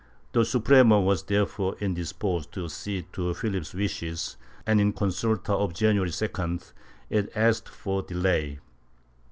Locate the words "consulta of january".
4.93-6.09